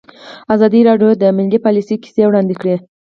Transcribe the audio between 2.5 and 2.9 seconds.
کړي.